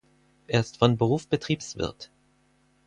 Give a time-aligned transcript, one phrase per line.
[0.47, 2.09] Er ist von Beruf Betriebswirt.